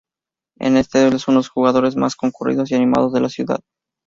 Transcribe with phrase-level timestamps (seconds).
[0.57, 3.59] Este es uno de los lugares más concurridos y animados de la ciudad.